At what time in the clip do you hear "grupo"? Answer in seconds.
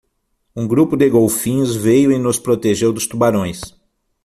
0.67-0.97